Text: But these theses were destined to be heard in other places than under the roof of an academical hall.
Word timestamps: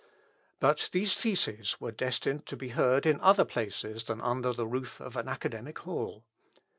But 0.59 0.89
these 0.93 1.13
theses 1.13 1.79
were 1.79 1.91
destined 1.91 2.47
to 2.47 2.57
be 2.57 2.69
heard 2.69 3.05
in 3.05 3.21
other 3.21 3.45
places 3.45 4.05
than 4.05 4.19
under 4.19 4.51
the 4.51 4.65
roof 4.65 4.99
of 4.99 5.15
an 5.15 5.27
academical 5.29 5.83
hall. 5.93 6.23